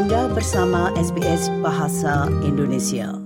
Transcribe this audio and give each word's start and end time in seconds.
Anda 0.00 0.32
bersama 0.32 0.88
SBS 0.96 1.52
Bahasa 1.60 2.24
Indonesia. 2.40 3.20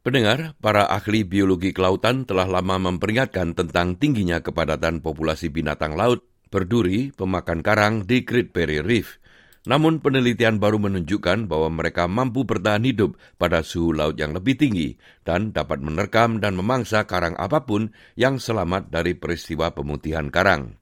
Pendengar, 0.00 0.56
para 0.56 0.88
ahli 0.88 1.20
biologi 1.20 1.76
kelautan 1.76 2.24
telah 2.24 2.48
lama 2.48 2.80
memperingatkan 2.80 3.52
tentang 3.52 3.92
tingginya 4.00 4.40
kepadatan 4.40 5.04
populasi 5.04 5.52
binatang 5.52 5.92
laut, 5.92 6.24
berduri, 6.48 7.12
pemakan 7.12 7.60
karang 7.60 8.08
di 8.08 8.24
Great 8.24 8.56
Barrier 8.56 8.88
Reef. 8.88 9.20
Namun 9.68 10.00
penelitian 10.00 10.56
baru 10.56 10.80
menunjukkan 10.80 11.44
bahwa 11.44 11.68
mereka 11.68 12.08
mampu 12.08 12.48
bertahan 12.48 12.80
hidup 12.80 13.20
pada 13.36 13.60
suhu 13.60 13.92
laut 13.92 14.16
yang 14.16 14.32
lebih 14.32 14.56
tinggi 14.56 14.96
dan 15.28 15.52
dapat 15.52 15.84
menerkam 15.84 16.40
dan 16.40 16.56
memangsa 16.56 17.04
karang 17.04 17.36
apa 17.36 17.68
pun 17.68 17.92
yang 18.16 18.40
selamat 18.40 18.88
dari 18.88 19.12
peristiwa 19.12 19.76
pemutihan 19.76 20.32
karang. 20.32 20.80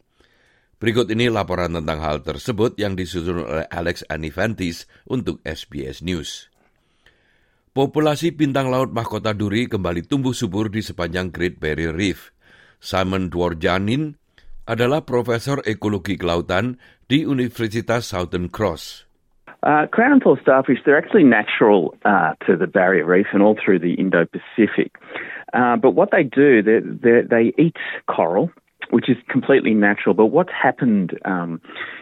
Berikut 0.84 1.08
ini 1.08 1.32
laporan 1.32 1.72
tentang 1.72 2.04
hal 2.04 2.20
tersebut 2.20 2.76
yang 2.76 2.92
disusun 2.92 3.40
oleh 3.40 3.64
Alex 3.72 4.04
Anifantis 4.04 4.84
untuk 5.08 5.40
SBS 5.40 6.04
News. 6.04 6.52
Populasi 7.72 8.36
bintang 8.36 8.68
laut 8.68 8.92
mahkota 8.92 9.32
duri 9.32 9.64
kembali 9.64 10.04
tumbuh 10.04 10.36
subur 10.36 10.68
di 10.68 10.84
sepanjang 10.84 11.32
Great 11.32 11.56
Barrier 11.56 11.96
Reef. 11.96 12.36
Simon 12.84 13.32
Dworjanin 13.32 14.20
adalah 14.68 15.08
profesor 15.08 15.64
ekologi 15.64 16.20
kelautan 16.20 16.76
di 17.08 17.24
Universitas 17.24 18.12
Southern 18.12 18.52
Cross. 18.52 19.08
Uh, 19.64 19.88
crown 19.88 20.20
and 20.20 20.24
starfish, 20.44 20.84
they're 20.84 21.00
actually 21.00 21.24
natural 21.24 21.96
uh, 22.04 22.36
to 22.44 22.60
the 22.60 22.68
barrier 22.68 23.08
reef 23.08 23.32
and 23.32 23.40
all 23.40 23.56
through 23.56 23.80
the 23.80 23.96
Indo-Pacific. 23.96 24.92
Uh, 25.56 25.80
but 25.80 25.96
what 25.96 26.12
they 26.12 26.28
do, 26.28 26.60
they, 26.60 27.24
they 27.24 27.56
eat 27.56 27.80
coral 28.04 28.52
which 28.90 29.08
is 29.08 29.16
completely 29.28 29.74
natural. 29.74 30.14
But 30.14 30.26
what's 30.26 30.52
happened 30.52 31.18
um, 31.24 31.60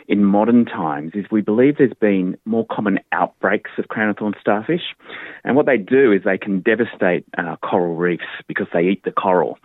in 0.08 0.24
modern 0.24 0.64
times 0.64 1.12
is 1.14 1.26
we 1.30 1.40
believe 1.40 1.76
there's 1.78 1.92
been 2.00 2.36
more 2.44 2.66
common 2.70 2.98
outbreaks 3.12 3.70
of 3.78 3.88
crown 3.88 4.10
of 4.10 4.16
thorn 4.16 4.34
starfish. 4.40 4.94
And 5.44 5.56
what 5.56 5.66
they 5.66 5.78
do 5.78 6.12
is 6.12 6.22
they 6.24 6.38
can 6.38 6.60
devastate 6.60 7.24
uh, 7.38 7.56
coral 7.62 7.96
reefs 7.96 8.28
because 8.48 8.66
they 8.72 8.82
eat 8.82 9.04
the 9.04 9.12
coral. 9.12 9.58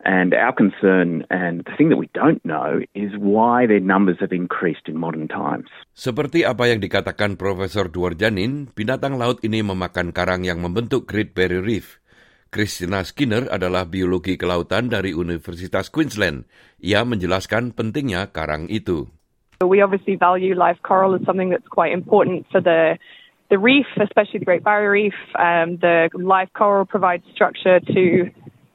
And 0.00 0.32
our 0.32 0.56
concern 0.56 1.28
and 1.28 1.60
the 1.68 1.76
thing 1.76 1.92
that 1.92 2.00
we 2.00 2.08
don't 2.16 2.40
know 2.40 2.80
is 2.96 3.12
why 3.20 3.68
their 3.68 3.84
numbers 3.84 4.16
have 4.24 4.32
increased 4.32 4.88
in 4.88 4.96
modern 4.96 5.28
times. 5.28 5.68
Seperti 5.92 6.40
apa 6.48 6.72
yang 6.72 6.80
dikatakan 6.80 7.36
Profesor 7.36 7.92
Duarjanin, 7.92 8.72
binatang 8.72 9.20
laut 9.20 9.44
ini 9.44 9.60
memakan 9.60 10.16
karang 10.16 10.48
yang 10.48 10.64
membentuk 10.64 11.04
Great 11.04 11.36
Barrier 11.36 11.60
Reef. 11.60 12.00
Christina 12.50 13.06
Skinner 13.06 13.46
adalah 13.46 13.86
biologi 13.86 14.34
kelautan 14.34 14.90
dari 14.90 15.14
Universitas 15.14 15.86
Queensland. 15.86 16.50
Ia 16.82 17.06
menjelaskan 17.06 17.70
pentingnya 17.70 18.34
karang 18.34 18.66
itu. 18.66 19.06
We 19.62 19.78
obviously 19.78 20.18
value 20.18 20.58
live 20.58 20.82
coral 20.82 21.14
as 21.14 21.22
something 21.22 21.54
that's 21.54 21.70
quite 21.70 21.94
important 21.94 22.50
for 22.50 22.58
the 22.58 22.98
the 23.54 23.58
reef, 23.58 23.86
especially 24.02 24.42
the 24.42 24.48
Great 24.50 24.64
Barrier 24.64 24.90
Reef. 24.90 25.18
Um, 25.38 25.78
the 25.78 26.10
live 26.14 26.50
coral 26.54 26.86
provides 26.86 27.22
structure 27.30 27.78
to 27.78 28.30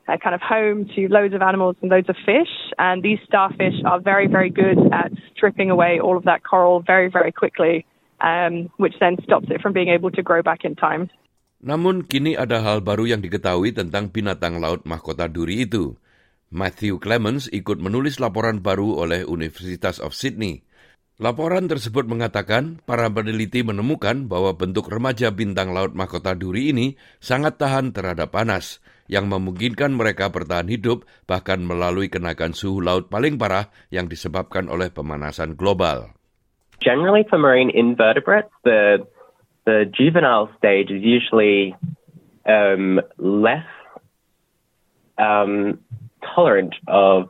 a 0.07 0.17
kind 0.17 0.35
of 0.35 0.41
home 0.41 0.87
to 0.95 1.07
loads 1.07 1.33
of 1.33 1.41
animals 1.41 1.75
and 1.81 1.89
loads 1.89 2.07
of 2.07 2.15
fish. 2.25 2.51
And 2.77 3.01
these 3.01 3.19
starfish 3.25 3.75
are 3.85 3.99
very, 3.99 4.27
very 4.27 4.49
good 4.49 4.77
at 4.93 5.11
stripping 5.35 5.71
away 5.71 5.99
all 5.99 6.15
of 6.15 6.23
that 6.23 6.43
coral 6.43 6.79
very, 6.79 7.09
very 7.09 7.31
quickly, 7.31 7.85
um, 8.21 8.69
which 8.77 8.93
then 8.99 9.17
stops 9.23 9.47
it 9.49 9.61
from 9.61 9.73
being 9.73 9.89
able 9.89 10.11
to 10.11 10.21
grow 10.21 10.41
back 10.41 10.63
in 10.63 10.75
time. 10.75 11.09
Namun 11.63 12.03
kini 12.03 12.35
ada 12.35 12.59
hal 12.59 12.83
baru 12.83 13.07
yang 13.15 13.21
diketahui 13.23 13.71
tentang 13.71 14.11
binatang 14.11 14.59
laut 14.59 14.83
mahkota 14.83 15.31
duri 15.31 15.63
itu. 15.63 15.95
Matthew 16.51 17.03
Clemens 17.03 17.51
ikut 17.51 17.83
menulis 17.83 18.21
laporan 18.21 18.63
baru 18.63 19.01
oleh 19.03 19.27
Universitas 19.27 19.99
of 19.99 20.15
Sydney. 20.15 20.63
Laporan 21.15 21.71
tersebut 21.71 22.03
mengatakan 22.11 22.83
para 22.83 23.07
peneliti 23.07 23.63
menemukan 23.63 24.27
bahwa 24.27 24.51
bentuk 24.51 24.91
remaja 24.91 25.31
bintang 25.31 25.71
laut 25.71 25.95
mahkota 25.95 26.35
duri 26.35 26.75
ini 26.75 26.99
sangat 27.23 27.55
tahan 27.55 27.95
terhadap 27.95 28.35
panas, 28.35 28.83
yang 29.07 29.31
memungkinkan 29.31 29.95
mereka 29.95 30.27
bertahan 30.27 30.67
hidup 30.67 31.07
bahkan 31.23 31.63
melalui 31.63 32.11
kenaikan 32.11 32.51
suhu 32.51 32.83
laut 32.83 33.07
paling 33.07 33.39
parah 33.39 33.71
yang 33.95 34.11
disebabkan 34.11 34.67
oleh 34.67 34.91
pemanasan 34.91 35.55
global. 35.55 36.11
Generally 36.83 37.23
for 37.31 37.39
marine 37.39 37.71
invertebrates, 37.71 38.51
the 38.67 39.07
the 39.65 39.89
juvenile 39.89 40.49
stage 40.57 40.89
is 40.93 41.01
usually 41.01 41.75
um, 42.45 43.01
less 43.17 43.65
um, 45.17 45.81
tolerant 46.21 46.73
of 46.87 47.29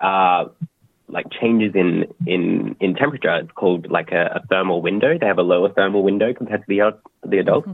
uh, 0.00 0.46
like 1.10 1.26
changes 1.28 1.74
in, 1.74 2.06
in, 2.26 2.74
in 2.80 2.94
temperature. 2.94 3.34
It's 3.36 3.52
called 3.52 3.90
like 3.90 4.10
a, 4.14 4.38
a, 4.38 4.40
thermal 4.48 4.80
window. 4.80 5.18
They 5.18 5.26
have 5.26 5.38
a 5.38 5.44
lower 5.44 5.68
thermal 5.74 6.02
window 6.02 6.32
compared 6.32 6.64
to 6.64 6.68
the, 6.70 6.78
the 7.26 7.38
adults. 7.42 7.68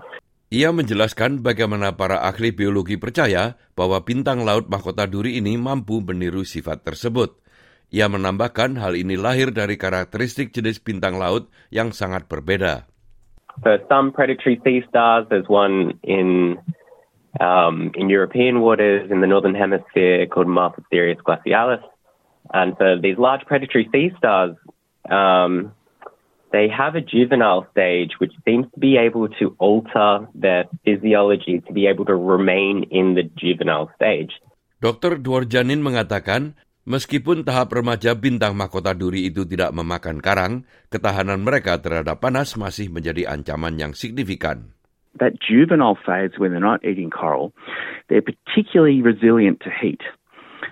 Ia 0.48 0.72
menjelaskan 0.72 1.44
bagaimana 1.44 1.92
para 2.00 2.24
ahli 2.24 2.56
biologi 2.56 2.96
percaya 2.96 3.60
bahwa 3.76 4.00
bintang 4.00 4.48
laut 4.48 4.64
mahkota 4.72 5.04
duri 5.04 5.36
ini 5.36 5.60
mampu 5.60 6.00
meniru 6.00 6.40
sifat 6.40 6.88
tersebut. 6.88 7.36
Ia 7.92 8.08
menambahkan 8.08 8.80
hal 8.80 8.96
ini 8.96 9.20
lahir 9.20 9.52
dari 9.52 9.76
karakteristik 9.76 10.56
jenis 10.56 10.80
bintang 10.80 11.20
laut 11.20 11.52
yang 11.68 11.92
sangat 11.92 12.32
berbeda. 12.32 12.88
For 13.62 13.78
some 13.88 14.12
predatory 14.12 14.60
sea 14.64 14.82
stars, 14.88 15.26
there's 15.30 15.48
one 15.48 15.98
in 16.02 16.58
um, 17.40 17.92
in 17.94 18.08
European 18.08 18.60
waters 18.60 19.10
in 19.10 19.20
the 19.20 19.26
northern 19.26 19.54
hemisphere 19.54 20.26
called 20.26 20.48
Martha-Sirius 20.48 21.18
glacialis. 21.26 21.82
And 22.52 22.76
for 22.76 22.98
these 23.00 23.18
large 23.18 23.42
predatory 23.46 23.88
sea 23.92 24.10
stars, 24.18 24.56
um, 25.10 25.72
they 26.52 26.68
have 26.68 26.94
a 26.94 27.00
juvenile 27.00 27.66
stage 27.70 28.12
which 28.18 28.32
seems 28.44 28.66
to 28.72 28.80
be 28.80 28.96
able 28.96 29.28
to 29.40 29.54
alter 29.58 30.26
their 30.34 30.64
physiology 30.84 31.60
to 31.66 31.72
be 31.72 31.86
able 31.86 32.06
to 32.06 32.16
remain 32.16 32.84
in 32.90 33.14
the 33.14 33.24
juvenile 33.36 33.90
stage. 33.96 34.32
Dr. 34.80 35.18
Dwarjanin 35.18 35.82
mengatakan 35.82 36.54
Meskipun 36.88 37.44
tahap 37.44 37.76
remaja 37.76 38.16
bintang 38.16 38.56
mahkota 38.56 38.96
duri 38.96 39.28
itu 39.28 39.44
tidak 39.44 39.76
memakan 39.76 40.24
karang, 40.24 40.64
ketahanan 40.88 41.44
mereka 41.44 41.76
terhadap 41.84 42.16
panas 42.24 42.56
masih 42.56 42.88
menjadi 42.88 43.28
ancaman 43.28 43.76
yang 43.76 43.92
signifikan. 43.92 44.72
That 45.20 45.36
juvenile 45.36 46.00
phase 46.00 46.40
when 46.40 46.56
they're 46.56 46.64
not 46.64 46.80
eating 46.80 47.12
coral, 47.12 47.52
they're 48.08 48.24
particularly 48.24 49.04
resilient 49.04 49.60
to 49.68 49.70
heat. 49.70 50.00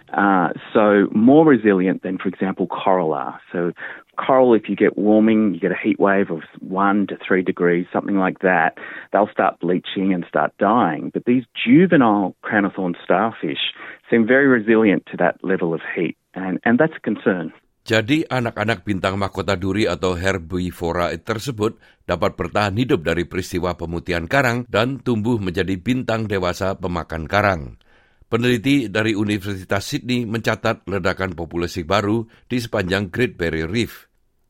Uh, 0.08 0.56
so 0.72 1.12
more 1.12 1.44
resilient 1.44 2.00
than, 2.00 2.16
for 2.16 2.32
example, 2.32 2.64
coral 2.64 3.12
are. 3.12 3.36
So 3.52 3.76
coral, 4.16 4.54
if 4.54 4.68
you 4.68 4.76
get 4.76 4.96
warming, 4.96 5.54
you 5.54 5.60
get 5.60 5.70
a 5.70 5.78
heat 5.78 6.00
wave 6.00 6.30
of 6.30 6.42
one 6.60 7.06
to 7.06 7.16
three 7.20 7.42
degrees, 7.42 7.86
something 7.92 8.16
like 8.16 8.40
that, 8.40 8.76
they'll 9.12 9.30
start 9.30 9.60
bleaching 9.60 10.12
and 10.12 10.24
start 10.28 10.52
dying. 10.58 11.10
But 11.12 11.24
these 11.24 11.44
juvenile 11.54 12.34
crown 12.42 12.64
of 12.64 12.74
thorn 12.74 12.94
starfish 13.04 13.72
seem 14.10 14.26
very 14.26 14.46
resilient 14.46 15.06
to 15.12 15.16
that 15.18 15.38
level 15.42 15.74
of 15.74 15.80
heat, 15.94 16.16
and, 16.34 16.58
and 16.64 16.78
that's 16.78 16.96
a 16.96 17.00
concern. 17.00 17.52
Jadi 17.86 18.26
anak-anak 18.26 18.82
bintang 18.82 19.14
mahkota 19.14 19.54
duri 19.54 19.86
atau 19.86 20.18
herbivora 20.18 21.14
tersebut 21.22 21.78
dapat 22.02 22.34
bertahan 22.34 22.74
hidup 22.74 23.06
dari 23.06 23.30
peristiwa 23.30 23.78
pemutihan 23.78 24.26
karang 24.26 24.66
dan 24.66 24.98
tumbuh 24.98 25.38
menjadi 25.38 25.78
bintang 25.78 26.26
dewasa 26.26 26.74
pemakan 26.74 27.30
karang. 27.30 27.78
Peneliti 28.26 28.90
dari 28.90 29.14
Universitas 29.14 29.86
Sydney 29.86 30.26
mencatat 30.26 30.82
ledakan 30.90 31.38
populasi 31.38 31.86
baru 31.86 32.26
di 32.50 32.58
sepanjang 32.58 33.14
Great 33.14 33.38
Barrier 33.38 33.70
Reef. 33.70 34.05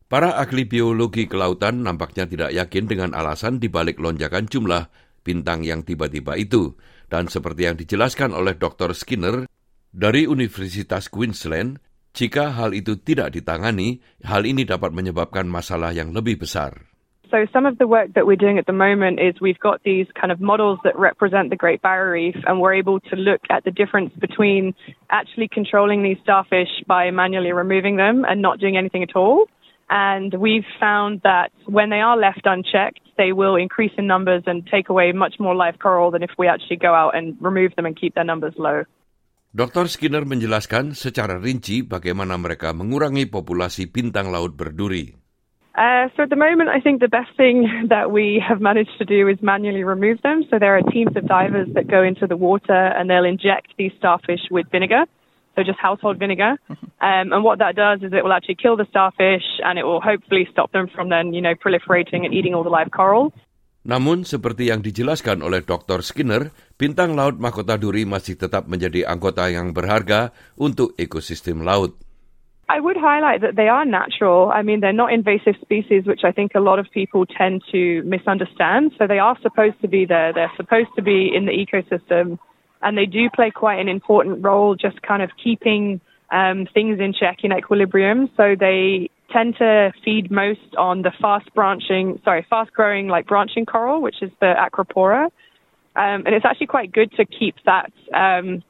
Para 0.06 0.39
ahli 0.39 0.62
biologi 0.71 1.27
kelautan 1.27 1.83
nampaknya 1.83 2.31
tidak 2.31 2.55
yakin 2.55 2.87
dengan 2.87 3.11
alasan 3.11 3.59
dibalik 3.59 3.99
lonjakan 3.99 4.47
jumlah 4.47 4.87
bintang 5.27 5.67
yang 5.67 5.83
tiba-tiba 5.83 6.39
itu. 6.39 6.78
Dan 7.11 7.27
seperti 7.27 7.67
yang 7.67 7.75
dijelaskan 7.75 8.31
oleh 8.31 8.55
Dr. 8.55 8.94
Skinner 8.94 9.50
dari 9.91 10.31
Universitas 10.31 11.11
Queensland, 11.11 11.83
jika 12.15 12.55
hal 12.55 12.78
itu 12.78 13.03
tidak 13.03 13.34
ditangani, 13.34 13.99
hal 14.22 14.47
ini 14.47 14.62
dapat 14.62 14.94
menyebabkan 14.94 15.50
masalah 15.50 15.91
yang 15.91 16.15
lebih 16.15 16.38
besar. 16.38 16.87
So 17.27 17.43
some 17.50 17.67
of 17.67 17.83
the 17.83 17.91
work 17.91 18.15
that 18.15 18.31
we're 18.31 18.38
doing 18.38 18.62
at 18.62 18.71
the 18.71 18.78
moment 18.78 19.19
is 19.19 19.35
we've 19.43 19.58
got 19.58 19.82
these 19.82 20.06
kind 20.14 20.31
of 20.31 20.38
models 20.38 20.79
that 20.87 20.94
represent 20.94 21.50
the 21.50 21.58
Great 21.58 21.82
Barrier 21.82 22.14
Reef 22.14 22.38
and 22.47 22.62
we're 22.62 22.79
able 22.79 23.03
to 23.11 23.19
look 23.19 23.43
at 23.50 23.67
the 23.67 23.75
difference 23.75 24.14
between 24.23 24.70
actually 25.11 25.50
controlling 25.50 26.06
these 26.06 26.23
starfish 26.23 26.70
by 26.87 27.11
manually 27.11 27.50
removing 27.50 27.99
them 27.99 28.23
and 28.23 28.38
not 28.38 28.62
doing 28.62 28.79
anything 28.79 29.03
at 29.03 29.19
all. 29.19 29.50
And 29.88 30.35
we've 30.35 30.67
found 30.81 31.23
that 31.23 31.53
when 31.67 31.91
they 31.91 32.03
are 32.03 32.19
left 32.19 32.43
unchecked, 32.44 33.06
they 33.17 33.33
will 33.33 33.55
increase 33.55 33.93
in 33.97 34.06
numbers 34.06 34.43
and 34.47 34.67
take 34.67 34.88
away 34.88 35.12
much 35.12 35.38
more 35.38 35.55
live 35.55 35.79
coral 35.79 36.11
than 36.11 36.23
if 36.23 36.31
we 36.38 36.49
actually 36.49 36.77
go 36.77 36.93
out 36.93 37.15
and 37.15 37.37
remove 37.41 37.75
them 37.77 37.87
and 37.87 37.94
keep 37.94 38.15
their 38.15 38.25
numbers 38.25 38.55
low. 38.59 38.83
Dr. 39.56 39.88
Skinner 39.88 40.29
menjelaskan 40.29 40.93
secara 40.93 41.41
rinci 41.41 41.81
bagaimana 41.81 42.37
mereka 42.37 42.77
mengurangi 42.77 43.31
populasi 43.31 43.88
bintang 43.88 44.29
laut 44.29 44.53
berduri. 44.53 45.17
Uh, 45.77 46.09
so 46.17 46.25
at 46.25 46.31
the 46.31 46.37
moment, 46.37 46.69
I 46.69 46.81
think 46.81 47.00
the 47.00 47.09
best 47.09 47.32
thing 47.37 47.69
that 47.89 48.11
we 48.11 48.43
have 48.43 48.61
managed 48.61 48.97
to 48.99 49.05
do 49.05 49.29
is 49.29 49.39
manually 49.41 49.85
remove 49.85 50.21
them. 50.23 50.43
So 50.50 50.59
there 50.59 50.77
are 50.77 50.82
teams 50.91 51.17
of 51.17 51.29
divers 51.29 51.69
that 51.75 51.87
go 51.87 52.03
into 52.03 52.27
the 52.27 52.37
water 52.37 52.93
and 52.97 53.09
they'll 53.09 53.29
inject 53.29 53.77
these 53.79 53.93
starfish 53.97 54.41
with 54.50 54.67
vinegar. 54.73 55.05
So 55.56 55.64
just 55.64 55.81
household 55.81 56.20
vinegar. 56.20 56.61
Um, 57.00 57.32
and 57.32 57.43
what 57.43 57.58
that 57.58 57.75
does 57.75 58.05
is 58.05 58.12
it 58.12 58.23
will 58.23 58.37
actually 58.37 58.61
kill 58.61 58.76
the 58.76 58.87
starfish 58.93 59.44
and 59.64 59.81
it 59.81 59.85
will 59.88 60.05
hopefully 60.05 60.47
stop 60.53 60.70
them 60.73 60.87
from 60.93 61.08
then, 61.08 61.32
you 61.32 61.41
know, 61.41 61.56
proliferating 61.56 62.29
and 62.29 62.37
eating 62.37 62.53
all 62.53 62.62
the 62.62 62.70
live 62.70 62.93
coral. 62.93 63.32
Namun, 63.87 64.26
seperti 64.26 64.75
yang 64.75 64.82
dijelaskan 64.82 65.47
oleh 65.47 65.62
Dr. 65.62 66.03
Skinner, 66.03 66.50
bintang 66.75 67.14
laut 67.14 67.38
mahkota 67.38 67.79
duri 67.79 68.03
masih 68.03 68.35
tetap 68.35 68.67
menjadi 68.67 69.06
anggota 69.06 69.47
yang 69.47 69.70
berharga 69.70 70.35
untuk 70.58 70.99
ekosistem 70.99 71.62
laut. 71.62 71.94
I 72.67 72.82
would 72.82 72.99
highlight 72.99 73.47
that 73.47 73.55
they 73.55 73.70
are 73.70 73.87
natural. 73.87 74.50
I 74.50 74.67
mean, 74.67 74.82
they're 74.82 74.91
not 74.93 75.14
invasive 75.14 75.55
species, 75.62 76.03
which 76.03 76.26
I 76.26 76.35
think 76.35 76.58
a 76.58 76.61
lot 76.61 76.82
of 76.82 76.91
people 76.91 77.23
tend 77.23 77.62
to 77.70 78.03
misunderstand. 78.03 78.91
So 78.99 79.06
they 79.06 79.23
are 79.23 79.38
supposed 79.38 79.79
to 79.87 79.88
be 79.88 80.03
there. 80.03 80.35
They're 80.35 80.50
supposed 80.58 80.91
to 80.99 81.03
be 81.03 81.31
in 81.31 81.47
the 81.47 81.55
ecosystem. 81.55 82.43
And 82.82 82.96
they 82.96 83.06
do 83.06 83.31
play 83.31 83.50
quite 83.50 83.81
an 83.81 83.88
important 83.88 84.44
role 84.44 84.75
just 84.75 85.00
kind 85.02 85.23
of 85.23 85.31
keeping 85.43 86.00
um, 86.31 86.67
things 86.73 87.00
in 87.00 87.12
check, 87.12 87.38
in 87.43 87.52
equilibrium. 87.52 88.31
So 88.37 88.55
they 88.58 89.11
tend 89.32 89.56
to 89.58 89.93
feed 90.05 90.31
most 90.31 90.75
on 90.78 91.02
the 91.02 91.12
fast 91.20 91.52
branching, 91.55 92.20
sorry, 92.25 92.46
fast 92.49 92.73
growing 92.73 93.08
like 93.08 93.26
branching 93.26 93.67
coral, 93.67 94.00
which 94.00 94.23
is 94.23 94.31
the 94.40 94.55
Acropora. 94.55 95.25
Um, 95.96 96.23
and 96.26 96.28
it's 96.28 96.44
actually 96.44 96.67
quite 96.67 96.93
good 96.93 97.11
to 97.12 97.25
keep 97.25 97.56
that 97.64 97.93
um, 98.14 98.62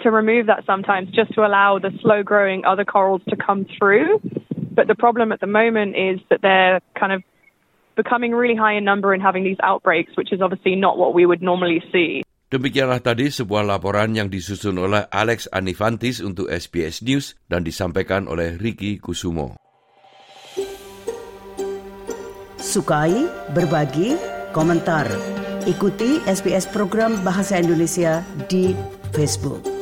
to 0.00 0.10
remove 0.10 0.46
that 0.46 0.64
sometimes 0.66 1.10
just 1.10 1.32
to 1.34 1.46
allow 1.46 1.78
the 1.78 1.90
slow 2.02 2.22
growing 2.22 2.64
other 2.64 2.84
corals 2.84 3.22
to 3.28 3.36
come 3.36 3.66
through. 3.78 4.20
But 4.72 4.86
the 4.86 4.94
problem 4.94 5.32
at 5.32 5.40
the 5.40 5.46
moment 5.46 5.96
is 5.96 6.20
that 6.28 6.42
they're 6.42 6.80
kind 6.98 7.12
of 7.12 7.22
becoming 7.96 8.32
really 8.32 8.54
high 8.54 8.74
in 8.74 8.84
number 8.84 9.14
and 9.14 9.22
having 9.22 9.42
these 9.42 9.56
outbreaks, 9.62 10.12
which 10.16 10.32
is 10.32 10.42
obviously 10.42 10.76
not 10.76 10.98
what 10.98 11.14
we 11.14 11.24
would 11.24 11.40
normally 11.40 11.82
see. 11.90 12.22
Demikianlah 12.46 13.02
tadi 13.02 13.26
sebuah 13.26 13.66
laporan 13.66 14.14
yang 14.14 14.30
disusun 14.30 14.78
oleh 14.78 15.10
Alex 15.10 15.50
Anifantis 15.50 16.22
untuk 16.22 16.46
SBS 16.46 17.02
News 17.02 17.34
dan 17.50 17.66
disampaikan 17.66 18.30
oleh 18.30 18.54
Ricky 18.54 19.02
Kusumo. 19.02 19.58
Sukai, 22.62 23.26
berbagi, 23.50 24.14
komentar. 24.54 25.10
Ikuti 25.66 26.22
SBS 26.22 26.70
program 26.70 27.18
Bahasa 27.26 27.58
Indonesia 27.58 28.22
di 28.46 28.78
Facebook. 29.10 29.75